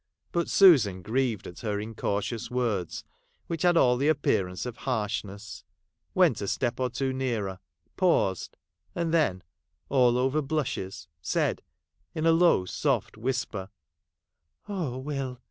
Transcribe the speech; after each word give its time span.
But 0.31 0.49
Susan, 0.49 1.03
grieved 1.03 1.45
at 1.45 1.59
her 1.59 1.79
in 1.79 1.93
cautious 1.93 2.49
words, 2.49 3.03
which 3.45 3.61
had 3.61 3.77
all 3.77 3.97
the 3.97 4.07
appearance 4.07 4.65
of 4.65 4.77
harshness, 4.77 5.63
went 6.15 6.41
a 6.41 6.47
step 6.47 6.79
or 6.79 6.89
two 6.89 7.13
nearer— 7.13 7.59
paused— 7.97 8.57
and 8.95 9.13
then, 9.13 9.43
all 9.89 10.17
over 10.17 10.41
blushes, 10.41 11.07
said 11.21 11.61
in 12.15 12.25
a 12.25 12.31
low 12.31 12.65
soft 12.65 13.15
whisper 13.15 13.69
—'Oh 14.67 14.97
Will 14.97 15.39